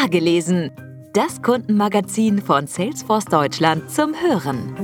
Nagelesen. 0.00 0.70
Das 1.12 1.42
Kundenmagazin 1.42 2.40
von 2.40 2.68
Salesforce 2.68 3.24
Deutschland 3.24 3.90
zum 3.90 4.14
Hören. 4.14 4.76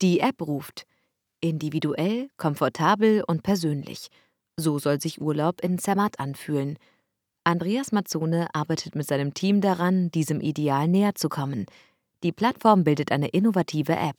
Die 0.00 0.20
App 0.20 0.40
ruft. 0.40 0.86
Individuell, 1.40 2.28
komfortabel 2.36 3.24
und 3.26 3.42
persönlich. 3.42 4.06
So 4.56 4.78
soll 4.78 5.00
sich 5.00 5.20
Urlaub 5.20 5.62
in 5.62 5.80
Zermatt 5.80 6.20
anfühlen. 6.20 6.78
Andreas 7.42 7.90
Mazzone 7.90 8.54
arbeitet 8.54 8.94
mit 8.94 9.08
seinem 9.08 9.34
Team 9.34 9.60
daran, 9.60 10.12
diesem 10.12 10.40
Ideal 10.40 10.86
näher 10.86 11.16
zu 11.16 11.28
kommen. 11.28 11.66
Die 12.22 12.30
Plattform 12.30 12.84
bildet 12.84 13.10
eine 13.10 13.26
innovative 13.28 13.96
App. 13.96 14.16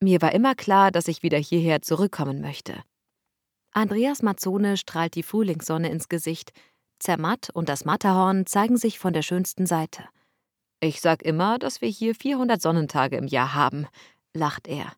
Mir 0.00 0.22
war 0.22 0.32
immer 0.32 0.54
klar, 0.54 0.90
dass 0.90 1.08
ich 1.08 1.22
wieder 1.22 1.38
hierher 1.38 1.82
zurückkommen 1.82 2.40
möchte. 2.40 2.82
Andreas 3.74 4.22
Mazzone 4.22 4.76
strahlt 4.76 5.16
die 5.16 5.24
Frühlingssonne 5.24 5.90
ins 5.90 6.08
Gesicht. 6.08 6.52
Zermatt 7.00 7.50
und 7.52 7.68
das 7.68 7.84
Matterhorn 7.84 8.46
zeigen 8.46 8.76
sich 8.76 9.00
von 9.00 9.12
der 9.12 9.22
schönsten 9.22 9.66
Seite. 9.66 10.04
Ich 10.80 11.00
sag 11.00 11.22
immer, 11.22 11.58
dass 11.58 11.80
wir 11.80 11.88
hier 11.88 12.14
400 12.14 12.62
Sonnentage 12.62 13.16
im 13.16 13.26
Jahr 13.26 13.52
haben, 13.54 13.86
lacht 14.32 14.68
er. 14.68 14.92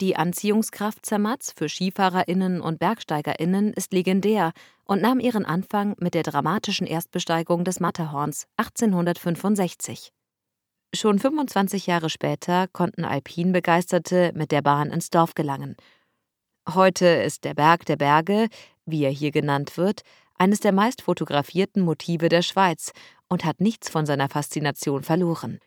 Die 0.00 0.16
Anziehungskraft 0.16 1.04
Zermatts 1.04 1.52
für 1.52 1.68
SkifahrerInnen 1.68 2.60
und 2.60 2.78
BergsteigerInnen 2.78 3.72
ist 3.74 3.92
legendär 3.92 4.52
und 4.84 5.02
nahm 5.02 5.20
ihren 5.20 5.44
Anfang 5.44 5.96
mit 5.98 6.14
der 6.14 6.22
dramatischen 6.22 6.86
Erstbesteigung 6.86 7.64
des 7.64 7.80
Matterhorns 7.80 8.46
1865. 8.56 10.12
Schon 10.94 11.18
25 11.18 11.86
Jahre 11.86 12.08
später 12.08 12.68
konnten 12.68 13.04
Alpinbegeisterte 13.04 14.32
mit 14.34 14.52
der 14.52 14.62
Bahn 14.62 14.90
ins 14.90 15.10
Dorf 15.10 15.34
gelangen. 15.34 15.76
Heute 16.74 17.06
ist 17.06 17.44
der 17.44 17.54
Berg 17.54 17.86
der 17.86 17.96
Berge, 17.96 18.48
wie 18.84 19.02
er 19.02 19.10
hier 19.10 19.30
genannt 19.30 19.78
wird, 19.78 20.02
eines 20.36 20.60
der 20.60 20.72
meist 20.72 21.00
fotografierten 21.00 21.82
Motive 21.82 22.28
der 22.28 22.42
Schweiz 22.42 22.92
und 23.26 23.46
hat 23.46 23.62
nichts 23.62 23.88
von 23.88 24.04
seiner 24.04 24.28
Faszination 24.28 25.02
verloren. 25.02 25.60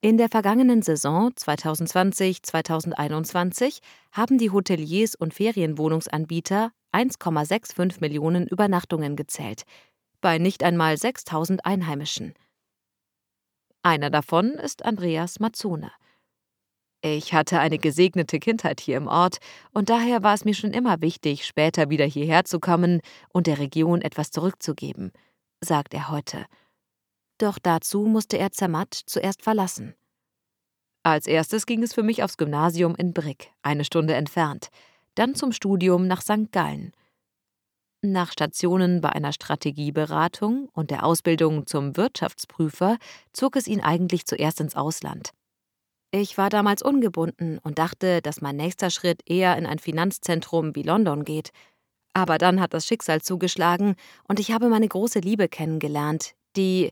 In 0.00 0.18
der 0.18 0.28
vergangenen 0.28 0.82
Saison 0.82 1.30
2020-2021 1.30 3.78
haben 4.10 4.36
die 4.36 4.50
Hoteliers 4.50 5.14
und 5.14 5.32
Ferienwohnungsanbieter 5.32 6.72
1,65 6.92 8.00
Millionen 8.00 8.48
Übernachtungen 8.48 9.14
gezählt, 9.14 9.62
bei 10.20 10.38
nicht 10.38 10.64
einmal 10.64 10.96
6000 10.96 11.64
Einheimischen. 11.64 12.34
Einer 13.84 14.10
davon 14.10 14.54
ist 14.54 14.84
Andreas 14.84 15.38
Mazzone. 15.38 15.92
Ich 17.04 17.34
hatte 17.34 17.58
eine 17.58 17.78
gesegnete 17.78 18.38
Kindheit 18.38 18.80
hier 18.80 18.96
im 18.96 19.08
Ort 19.08 19.38
und 19.72 19.90
daher 19.90 20.22
war 20.22 20.34
es 20.34 20.44
mir 20.44 20.54
schon 20.54 20.70
immer 20.70 21.00
wichtig, 21.00 21.44
später 21.44 21.90
wieder 21.90 22.04
hierher 22.04 22.44
zu 22.44 22.60
kommen 22.60 23.00
und 23.30 23.48
der 23.48 23.58
Region 23.58 24.02
etwas 24.02 24.30
zurückzugeben, 24.30 25.10
sagt 25.60 25.94
er 25.94 26.10
heute. 26.10 26.46
Doch 27.38 27.58
dazu 27.58 28.02
musste 28.02 28.38
er 28.38 28.52
Zermatt 28.52 28.94
zuerst 28.94 29.42
verlassen. 29.42 29.96
Als 31.02 31.26
erstes 31.26 31.66
ging 31.66 31.82
es 31.82 31.92
für 31.92 32.04
mich 32.04 32.22
aufs 32.22 32.36
Gymnasium 32.36 32.94
in 32.94 33.12
Brick, 33.12 33.50
eine 33.62 33.84
Stunde 33.84 34.14
entfernt, 34.14 34.68
dann 35.16 35.34
zum 35.34 35.50
Studium 35.50 36.06
nach 36.06 36.22
St. 36.22 36.52
Gallen. 36.52 36.92
Nach 38.00 38.30
Stationen 38.30 39.00
bei 39.00 39.08
einer 39.08 39.32
Strategieberatung 39.32 40.68
und 40.72 40.92
der 40.92 41.04
Ausbildung 41.04 41.66
zum 41.66 41.96
Wirtschaftsprüfer 41.96 42.98
zog 43.32 43.56
es 43.56 43.66
ihn 43.66 43.80
eigentlich 43.80 44.24
zuerst 44.24 44.60
ins 44.60 44.76
Ausland. 44.76 45.32
Ich 46.14 46.36
war 46.36 46.50
damals 46.50 46.82
ungebunden 46.82 47.58
und 47.58 47.78
dachte, 47.78 48.20
dass 48.20 48.42
mein 48.42 48.56
nächster 48.56 48.90
Schritt 48.90 49.22
eher 49.24 49.56
in 49.56 49.64
ein 49.64 49.78
Finanzzentrum 49.78 50.76
wie 50.76 50.82
London 50.82 51.24
geht. 51.24 51.52
Aber 52.12 52.36
dann 52.36 52.60
hat 52.60 52.74
das 52.74 52.86
Schicksal 52.86 53.22
zugeschlagen 53.22 53.94
und 54.28 54.38
ich 54.38 54.52
habe 54.52 54.68
meine 54.68 54.86
große 54.86 55.20
Liebe 55.20 55.48
kennengelernt, 55.48 56.34
die, 56.54 56.90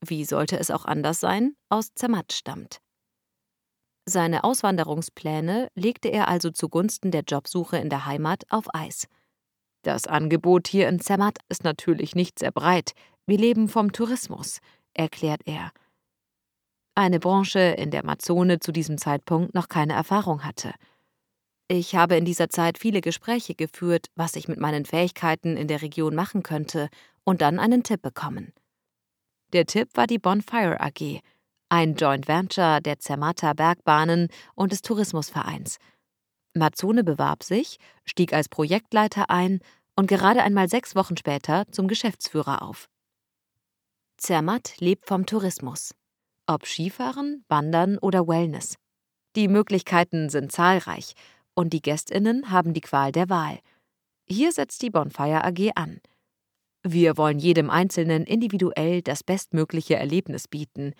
wie 0.00 0.24
sollte 0.24 0.56
es 0.56 0.70
auch 0.70 0.84
anders 0.84 1.18
sein, 1.18 1.56
aus 1.68 1.94
Zermatt 1.94 2.32
stammt. 2.32 2.80
Seine 4.06 4.44
Auswanderungspläne 4.44 5.68
legte 5.74 6.08
er 6.08 6.28
also 6.28 6.50
zugunsten 6.50 7.10
der 7.10 7.22
Jobsuche 7.22 7.76
in 7.76 7.90
der 7.90 8.06
Heimat 8.06 8.44
auf 8.50 8.72
Eis. 8.72 9.08
Das 9.82 10.06
Angebot 10.06 10.68
hier 10.68 10.88
in 10.88 11.00
Zermatt 11.00 11.38
ist 11.48 11.64
natürlich 11.64 12.14
nicht 12.14 12.38
sehr 12.38 12.52
breit. 12.52 12.92
Wir 13.26 13.38
leben 13.38 13.68
vom 13.68 13.92
Tourismus, 13.92 14.60
erklärt 14.94 15.42
er. 15.44 15.72
Eine 17.00 17.18
Branche, 17.18 17.60
in 17.60 17.90
der 17.90 18.04
Mazzone 18.04 18.60
zu 18.60 18.72
diesem 18.72 18.98
Zeitpunkt 18.98 19.54
noch 19.54 19.70
keine 19.70 19.94
Erfahrung 19.94 20.44
hatte. 20.44 20.74
Ich 21.66 21.94
habe 21.94 22.14
in 22.16 22.26
dieser 22.26 22.50
Zeit 22.50 22.76
viele 22.76 23.00
Gespräche 23.00 23.54
geführt, 23.54 24.08
was 24.16 24.36
ich 24.36 24.48
mit 24.48 24.60
meinen 24.60 24.84
Fähigkeiten 24.84 25.56
in 25.56 25.66
der 25.66 25.80
Region 25.80 26.14
machen 26.14 26.42
könnte, 26.42 26.90
und 27.24 27.40
dann 27.40 27.58
einen 27.58 27.84
Tipp 27.84 28.02
bekommen. 28.02 28.52
Der 29.54 29.64
Tipp 29.64 29.88
war 29.94 30.06
die 30.06 30.18
Bonfire 30.18 30.78
AG, 30.78 31.22
ein 31.70 31.94
Joint 31.94 32.28
Venture 32.28 32.82
der 32.82 32.98
Zermatter 32.98 33.54
Bergbahnen 33.54 34.28
und 34.54 34.70
des 34.70 34.82
Tourismusvereins. 34.82 35.78
Mazzone 36.52 37.02
bewarb 37.02 37.44
sich, 37.44 37.78
stieg 38.04 38.34
als 38.34 38.50
Projektleiter 38.50 39.30
ein 39.30 39.60
und 39.96 40.06
gerade 40.06 40.42
einmal 40.42 40.68
sechs 40.68 40.94
Wochen 40.94 41.16
später 41.16 41.64
zum 41.70 41.88
Geschäftsführer 41.88 42.60
auf. 42.60 42.90
Zermatt 44.18 44.74
lebt 44.80 45.06
vom 45.06 45.24
Tourismus. 45.24 45.94
Ob 46.50 46.66
Skifahren, 46.66 47.44
Wandern 47.46 47.96
oder 47.98 48.26
Wellness. 48.26 48.74
Die 49.36 49.46
Möglichkeiten 49.46 50.28
sind 50.30 50.50
zahlreich 50.50 51.14
und 51.54 51.72
die 51.72 51.80
GästInnen 51.80 52.50
haben 52.50 52.74
die 52.74 52.80
Qual 52.80 53.12
der 53.12 53.28
Wahl. 53.28 53.60
Hier 54.26 54.50
setzt 54.50 54.82
die 54.82 54.90
Bonfire 54.90 55.44
AG 55.44 55.70
an. 55.76 56.00
Wir 56.82 57.16
wollen 57.16 57.38
jedem 57.38 57.70
Einzelnen 57.70 58.24
individuell 58.24 59.00
das 59.00 59.22
bestmögliche 59.22 59.94
Erlebnis 59.94 60.48
bieten, 60.48 60.94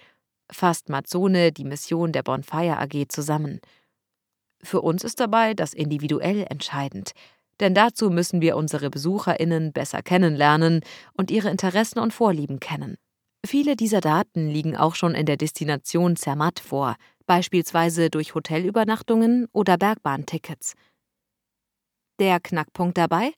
fasst 0.53 0.89
Mazzone 0.89 1.51
die 1.51 1.65
Mission 1.65 2.13
der 2.13 2.23
Bonfire 2.23 2.79
AG 2.79 3.07
zusammen. 3.09 3.61
Für 4.63 4.83
uns 4.83 5.03
ist 5.03 5.19
dabei 5.19 5.55
das 5.55 5.75
individuell 5.75 6.47
entscheidend, 6.49 7.11
denn 7.59 7.75
dazu 7.75 8.11
müssen 8.11 8.41
wir 8.41 8.57
unsere 8.57 8.89
BesucherInnen 8.89 9.73
besser 9.73 10.01
kennenlernen 10.01 10.83
und 11.15 11.33
ihre 11.33 11.51
Interessen 11.51 11.99
und 11.99 12.15
Vorlieben 12.15 12.61
kennen. 12.61 12.99
Viele 13.45 13.75
dieser 13.75 14.01
Daten 14.01 14.49
liegen 14.49 14.77
auch 14.77 14.95
schon 14.95 15.15
in 15.15 15.27
der 15.27 15.37
Destination 15.37 16.17
Zermatt 16.17 16.61
vor, 16.61 16.97
beispielsweise 17.27 18.11
durch 18.11 18.35
Hotelübernachtungen 18.35 19.47
oder 19.53 19.79
Bergbahntickets. 19.79 20.75
Der 22.19 22.39
Knackpunkt 22.39 22.99
dabei? 22.99 23.33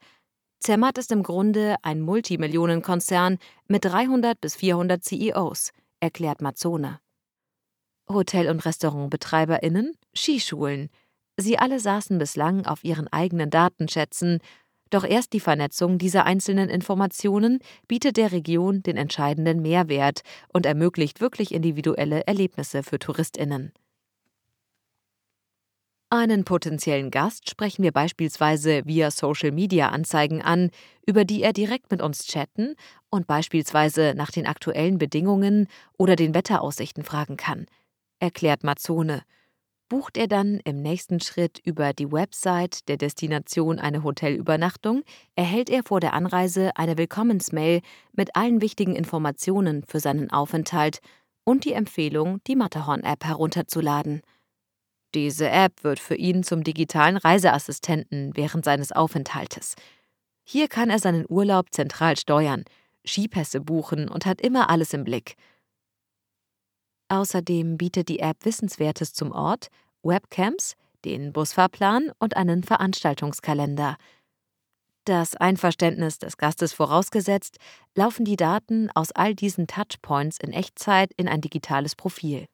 Zermatt 0.58 0.98
ist 0.98 1.12
im 1.12 1.22
Grunde 1.22 1.76
ein 1.82 2.00
Multimillionenkonzern 2.00 3.38
mit 3.68 3.84
300 3.84 4.40
bis 4.40 4.56
400 4.56 5.02
CEOs, 5.02 5.70
erklärt 6.00 6.40
Mazzone. 6.40 7.00
Hotel- 8.08 8.48
und 8.48 8.64
Restaurantbetreiberinnen, 8.64 9.96
Skischulen. 10.14 10.88
Sie 11.36 11.58
alle 11.58 11.80
saßen 11.80 12.18
bislang 12.18 12.66
auf 12.66 12.84
ihren 12.84 13.08
eigenen 13.08 13.50
Datenschätzen, 13.50 14.40
doch 14.92 15.04
erst 15.04 15.32
die 15.32 15.40
Vernetzung 15.40 15.98
dieser 15.98 16.24
einzelnen 16.26 16.68
Informationen 16.68 17.60
bietet 17.88 18.16
der 18.16 18.32
Region 18.32 18.82
den 18.82 18.96
entscheidenden 18.96 19.62
Mehrwert 19.62 20.20
und 20.52 20.66
ermöglicht 20.66 21.20
wirklich 21.20 21.52
individuelle 21.52 22.26
Erlebnisse 22.26 22.82
für 22.82 22.98
Touristinnen. 22.98 23.72
Einen 26.10 26.44
potenziellen 26.44 27.10
Gast 27.10 27.48
sprechen 27.48 27.82
wir 27.82 27.90
beispielsweise 27.90 28.82
via 28.84 29.10
Social-Media-Anzeigen 29.10 30.42
an, 30.42 30.68
über 31.06 31.24
die 31.24 31.42
er 31.42 31.54
direkt 31.54 31.90
mit 31.90 32.02
uns 32.02 32.26
chatten 32.26 32.74
und 33.08 33.26
beispielsweise 33.26 34.12
nach 34.14 34.30
den 34.30 34.46
aktuellen 34.46 34.98
Bedingungen 34.98 35.68
oder 35.96 36.14
den 36.14 36.34
Wetteraussichten 36.34 37.02
fragen 37.02 37.38
kann, 37.38 37.64
erklärt 38.18 38.62
Mazzone. 38.62 39.22
Bucht 39.92 40.16
er 40.16 40.26
dann 40.26 40.58
im 40.64 40.80
nächsten 40.80 41.20
Schritt 41.20 41.60
über 41.64 41.92
die 41.92 42.10
Website 42.10 42.88
der 42.88 42.96
Destination 42.96 43.78
eine 43.78 44.02
Hotelübernachtung, 44.02 45.02
erhält 45.36 45.68
er 45.68 45.82
vor 45.82 46.00
der 46.00 46.14
Anreise 46.14 46.70
eine 46.76 46.96
Willkommensmail 46.96 47.82
mit 48.14 48.34
allen 48.34 48.62
wichtigen 48.62 48.96
Informationen 48.96 49.84
für 49.86 50.00
seinen 50.00 50.30
Aufenthalt 50.30 51.00
und 51.44 51.66
die 51.66 51.74
Empfehlung, 51.74 52.40
die 52.46 52.56
Matterhorn-App 52.56 53.22
herunterzuladen. 53.26 54.22
Diese 55.14 55.50
App 55.50 55.84
wird 55.84 56.00
für 56.00 56.14
ihn 56.14 56.42
zum 56.42 56.64
digitalen 56.64 57.18
Reiseassistenten 57.18 58.34
während 58.34 58.64
seines 58.64 58.92
Aufenthaltes. 58.92 59.74
Hier 60.42 60.68
kann 60.68 60.88
er 60.88 61.00
seinen 61.00 61.26
Urlaub 61.28 61.66
zentral 61.70 62.16
steuern, 62.16 62.64
Skipässe 63.04 63.60
buchen 63.60 64.08
und 64.08 64.24
hat 64.24 64.40
immer 64.40 64.70
alles 64.70 64.94
im 64.94 65.04
Blick. 65.04 65.36
Außerdem 67.12 67.76
bietet 67.76 68.08
die 68.08 68.20
App 68.20 68.46
Wissenswertes 68.46 69.12
zum 69.12 69.32
Ort, 69.32 69.68
Webcams, 70.02 70.76
den 71.04 71.34
Busfahrplan 71.34 72.10
und 72.18 72.38
einen 72.38 72.62
Veranstaltungskalender. 72.62 73.98
Das 75.04 75.36
Einverständnis 75.36 76.18
des 76.18 76.38
Gastes 76.38 76.72
vorausgesetzt, 76.72 77.58
laufen 77.94 78.24
die 78.24 78.36
Daten 78.36 78.88
aus 78.94 79.12
all 79.12 79.34
diesen 79.34 79.66
Touchpoints 79.66 80.38
in 80.38 80.54
Echtzeit 80.54 81.12
in 81.18 81.28
ein 81.28 81.42
digitales 81.42 81.96
Profil. 81.96 82.46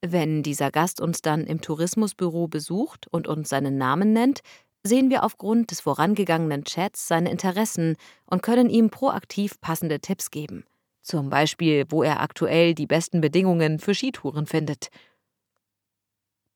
Wenn 0.00 0.42
dieser 0.42 0.70
Gast 0.70 1.02
uns 1.02 1.20
dann 1.20 1.44
im 1.44 1.60
Tourismusbüro 1.60 2.48
besucht 2.48 3.06
und 3.06 3.28
uns 3.28 3.50
seinen 3.50 3.76
Namen 3.76 4.14
nennt, 4.14 4.40
sehen 4.82 5.10
wir 5.10 5.24
aufgrund 5.24 5.72
des 5.72 5.82
vorangegangenen 5.82 6.64
Chats 6.64 7.06
seine 7.06 7.30
Interessen 7.30 7.96
und 8.24 8.42
können 8.42 8.70
ihm 8.70 8.88
proaktiv 8.88 9.60
passende 9.60 10.00
Tipps 10.00 10.30
geben. 10.30 10.64
Zum 11.06 11.30
Beispiel, 11.30 11.84
wo 11.88 12.02
er 12.02 12.20
aktuell 12.20 12.74
die 12.74 12.88
besten 12.88 13.20
Bedingungen 13.20 13.78
für 13.78 13.94
Skitouren 13.94 14.46
findet. 14.46 14.88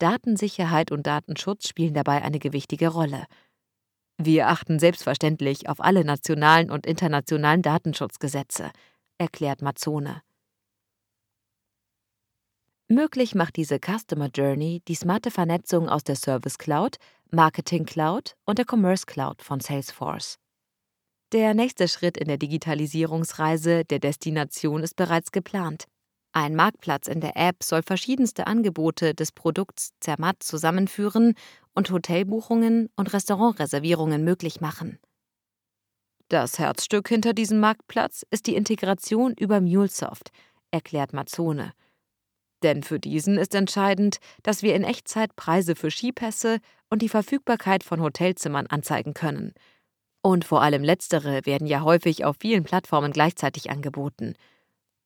Datensicherheit 0.00 0.90
und 0.90 1.06
Datenschutz 1.06 1.68
spielen 1.68 1.94
dabei 1.94 2.22
eine 2.22 2.40
gewichtige 2.40 2.88
Rolle. 2.88 3.26
Wir 4.18 4.48
achten 4.48 4.80
selbstverständlich 4.80 5.68
auf 5.68 5.80
alle 5.80 6.04
nationalen 6.04 6.68
und 6.68 6.84
internationalen 6.84 7.62
Datenschutzgesetze, 7.62 8.72
erklärt 9.18 9.62
Mazzone. 9.62 10.20
Möglich 12.88 13.36
macht 13.36 13.54
diese 13.54 13.78
Customer 13.78 14.30
Journey 14.34 14.82
die 14.88 14.96
smarte 14.96 15.30
Vernetzung 15.30 15.88
aus 15.88 16.02
der 16.02 16.16
Service 16.16 16.58
Cloud, 16.58 16.96
Marketing 17.30 17.86
Cloud 17.86 18.34
und 18.46 18.58
der 18.58 18.66
Commerce 18.68 19.06
Cloud 19.06 19.42
von 19.42 19.60
Salesforce. 19.60 20.39
Der 21.32 21.54
nächste 21.54 21.86
Schritt 21.86 22.16
in 22.16 22.26
der 22.26 22.38
Digitalisierungsreise 22.38 23.84
der 23.84 24.00
Destination 24.00 24.82
ist 24.82 24.96
bereits 24.96 25.30
geplant. 25.30 25.84
Ein 26.32 26.56
Marktplatz 26.56 27.06
in 27.06 27.20
der 27.20 27.36
App 27.36 27.62
soll 27.62 27.82
verschiedenste 27.82 28.48
Angebote 28.48 29.14
des 29.14 29.30
Produkts 29.30 29.92
Zermatt 30.00 30.42
zusammenführen 30.42 31.34
und 31.72 31.90
Hotelbuchungen 31.92 32.88
und 32.96 33.12
Restaurantreservierungen 33.12 34.24
möglich 34.24 34.60
machen. 34.60 34.98
Das 36.28 36.58
Herzstück 36.58 37.08
hinter 37.08 37.32
diesem 37.32 37.60
Marktplatz 37.60 38.24
ist 38.30 38.48
die 38.48 38.56
Integration 38.56 39.34
über 39.34 39.60
MuleSoft, 39.60 40.32
erklärt 40.72 41.12
Mazzone. 41.12 41.72
Denn 42.64 42.82
für 42.82 42.98
diesen 42.98 43.38
ist 43.38 43.54
entscheidend, 43.54 44.18
dass 44.42 44.62
wir 44.64 44.74
in 44.74 44.82
Echtzeit 44.82 45.36
Preise 45.36 45.76
für 45.76 45.92
Skipässe 45.92 46.58
und 46.88 47.02
die 47.02 47.08
Verfügbarkeit 47.08 47.84
von 47.84 48.00
Hotelzimmern 48.00 48.66
anzeigen 48.66 49.14
können. 49.14 49.54
Und 50.22 50.44
vor 50.44 50.62
allem 50.62 50.84
letztere 50.84 51.46
werden 51.46 51.66
ja 51.66 51.82
häufig 51.82 52.24
auf 52.24 52.36
vielen 52.38 52.64
Plattformen 52.64 53.12
gleichzeitig 53.12 53.70
angeboten. 53.70 54.34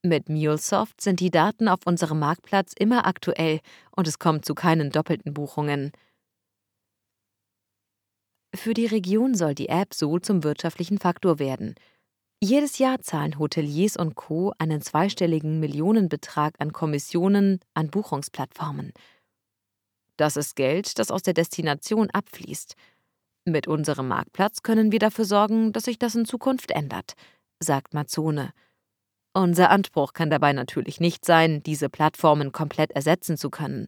Mit 0.02 0.28
MuleSoft 0.28 1.00
sind 1.00 1.20
die 1.20 1.30
Daten 1.30 1.68
auf 1.68 1.86
unserem 1.86 2.18
Marktplatz 2.18 2.72
immer 2.76 3.06
aktuell 3.06 3.60
und 3.92 4.08
es 4.08 4.18
kommt 4.18 4.44
zu 4.44 4.54
keinen 4.54 4.90
doppelten 4.90 5.32
Buchungen. 5.32 5.92
Für 8.54 8.74
die 8.74 8.86
Region 8.86 9.34
soll 9.34 9.54
die 9.54 9.68
App 9.68 9.94
so 9.94 10.18
zum 10.18 10.44
wirtschaftlichen 10.44 10.98
Faktor 10.98 11.38
werden– 11.38 11.74
jedes 12.46 12.76
Jahr 12.76 13.00
zahlen 13.00 13.38
Hoteliers 13.38 13.96
und 13.96 14.16
Co. 14.16 14.52
einen 14.58 14.82
zweistelligen 14.82 15.60
Millionenbetrag 15.60 16.54
an 16.58 16.74
Kommissionen 16.74 17.60
an 17.72 17.88
Buchungsplattformen. 17.88 18.92
Das 20.18 20.36
ist 20.36 20.54
Geld, 20.54 20.98
das 20.98 21.10
aus 21.10 21.22
der 21.22 21.32
Destination 21.32 22.10
abfließt. 22.10 22.76
Mit 23.46 23.68
unserem 23.68 24.08
Marktplatz 24.08 24.62
können 24.62 24.90
wir 24.90 24.98
dafür 24.98 25.26
sorgen, 25.26 25.72
dass 25.72 25.84
sich 25.84 25.98
das 25.98 26.14
in 26.14 26.24
Zukunft 26.24 26.70
ändert, 26.70 27.12
sagt 27.60 27.92
Mazzone. 27.92 28.52
Unser 29.34 29.70
Anspruch 29.70 30.14
kann 30.14 30.30
dabei 30.30 30.54
natürlich 30.54 30.98
nicht 30.98 31.26
sein, 31.26 31.62
diese 31.62 31.90
Plattformen 31.90 32.52
komplett 32.52 32.92
ersetzen 32.92 33.36
zu 33.36 33.50
können. 33.50 33.86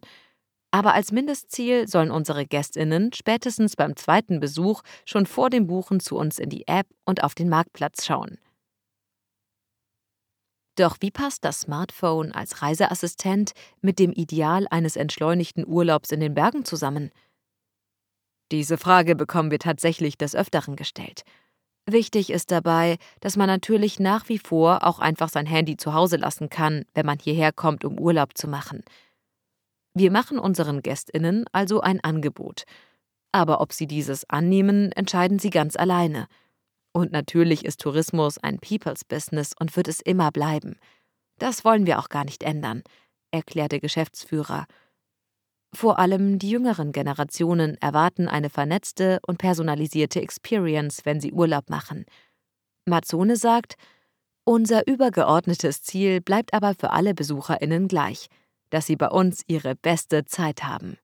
Aber 0.69 0.93
als 0.93 1.11
Mindestziel 1.11 1.87
sollen 1.87 2.11
unsere 2.11 2.45
Gästinnen 2.45 3.13
spätestens 3.13 3.75
beim 3.75 3.95
zweiten 3.95 4.39
Besuch 4.39 4.83
schon 5.05 5.25
vor 5.25 5.49
dem 5.49 5.65
Buchen 5.65 6.01
zu 6.01 6.17
uns 6.17 6.37
in 6.37 6.49
die 6.49 6.67
App 6.67 6.85
und 7.05 7.23
auf 7.23 7.33
den 7.33 7.49
Marktplatz 7.49 8.05
schauen. 8.05 8.37
Doch 10.75 10.97
wie 10.99 11.09
passt 11.09 11.43
das 11.43 11.61
Smartphone 11.61 12.31
als 12.31 12.61
Reiseassistent 12.61 13.53
mit 13.81 13.97
dem 13.97 14.11
Ideal 14.11 14.67
eines 14.69 14.95
entschleunigten 14.95 15.65
Urlaubs 15.65 16.11
in 16.11 16.19
den 16.19 16.35
Bergen 16.35 16.63
zusammen? 16.65 17.09
Diese 18.51 18.77
Frage 18.77 19.15
bekommen 19.15 19.51
wir 19.51 19.59
tatsächlich 19.59 20.17
des 20.17 20.35
Öfteren 20.35 20.75
gestellt. 20.75 21.23
Wichtig 21.89 22.29
ist 22.29 22.51
dabei, 22.51 22.97
dass 23.21 23.37
man 23.37 23.47
natürlich 23.47 23.99
nach 23.99 24.27
wie 24.27 24.39
vor 24.39 24.85
auch 24.85 24.99
einfach 24.99 25.29
sein 25.29 25.45
Handy 25.45 25.77
zu 25.77 25.93
Hause 25.93 26.17
lassen 26.17 26.49
kann, 26.49 26.85
wenn 26.93 27.05
man 27.05 27.17
hierher 27.17 27.53
kommt, 27.53 27.85
um 27.85 27.97
Urlaub 27.97 28.37
zu 28.37 28.47
machen. 28.47 28.83
Wir 29.93 30.11
machen 30.11 30.37
unseren 30.37 30.81
Gästinnen 30.81 31.45
also 31.53 31.81
ein 31.81 32.03
Angebot. 32.03 32.65
Aber 33.31 33.61
ob 33.61 33.73
sie 33.73 33.87
dieses 33.87 34.29
annehmen, 34.29 34.91
entscheiden 34.91 35.39
sie 35.39 35.49
ganz 35.49 35.75
alleine. 35.75 36.27
Und 36.91 37.11
natürlich 37.11 37.65
ist 37.65 37.81
Tourismus 37.81 38.37
ein 38.37 38.59
People's 38.59 39.03
Business 39.03 39.53
und 39.57 39.75
wird 39.75 39.87
es 39.87 40.01
immer 40.01 40.31
bleiben. 40.31 40.77
Das 41.39 41.63
wollen 41.63 41.85
wir 41.85 41.99
auch 41.99 42.09
gar 42.09 42.25
nicht 42.25 42.43
ändern, 42.43 42.83
erklärt 43.31 43.71
der 43.71 43.79
Geschäftsführer. 43.79 44.65
Vor 45.77 45.99
allem 45.99 46.39
die 46.39 46.49
jüngeren 46.49 46.91
Generationen 46.91 47.77
erwarten 47.81 48.27
eine 48.27 48.49
vernetzte 48.49 49.19
und 49.27 49.37
personalisierte 49.37 50.19
Experience, 50.19 51.05
wenn 51.05 51.21
sie 51.21 51.33
Urlaub 51.33 51.69
machen. 51.69 52.05
Mazzone 52.87 53.35
sagt, 53.35 53.75
unser 54.43 54.87
übergeordnetes 54.87 55.83
Ziel 55.83 56.19
bleibt 56.19 56.55
aber 56.55 56.73
für 56.73 56.89
alle 56.89 57.13
Besucherinnen 57.13 57.87
gleich, 57.87 58.25
dass 58.71 58.87
sie 58.87 58.95
bei 58.95 59.09
uns 59.09 59.43
ihre 59.45 59.75
beste 59.75 60.25
Zeit 60.25 60.63
haben. 60.63 60.97